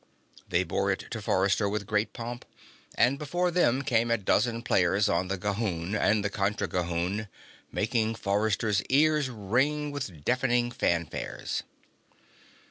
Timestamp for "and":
2.95-3.19, 5.93-6.25